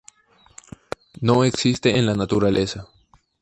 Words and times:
No 1.19 1.43
existe 1.43 1.99
en 1.99 2.07
la 2.07 2.15
naturaleza. 2.15 2.87